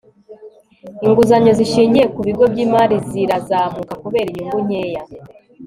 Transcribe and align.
Inguzanyo 1.05 1.51
zishingiye 1.59 2.05
ku 2.13 2.19
bigo 2.27 2.43
byimari 2.51 2.95
zirazamuka 3.09 3.93
kubera 4.03 4.27
inyungu 4.31 4.59
nkeya 4.65 5.01